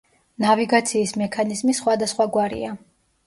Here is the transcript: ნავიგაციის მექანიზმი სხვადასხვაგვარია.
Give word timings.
ნავიგაციის 0.43 1.11
მექანიზმი 1.23 1.77
სხვადასხვაგვარია. 1.81 2.73